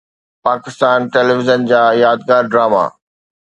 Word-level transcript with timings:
Pakistan 0.45 0.99
television 1.15 1.59
جا 1.73 1.81
يادگار 2.03 2.43
drama 2.55 2.83